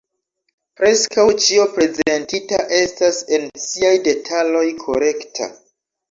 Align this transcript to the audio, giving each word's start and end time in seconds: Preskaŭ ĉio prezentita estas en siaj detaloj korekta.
Preskaŭ 0.79 1.25
ĉio 1.47 1.65
prezentita 1.73 2.59
estas 2.77 3.19
en 3.37 3.45
siaj 3.65 3.91
detaloj 4.07 4.63
korekta. 4.81 5.49